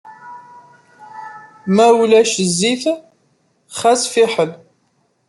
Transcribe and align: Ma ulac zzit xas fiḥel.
Ma 1.75 1.87
ulac 2.01 2.31
zzit 2.51 2.83
xas 3.79 4.01
fiḥel. 4.13 4.51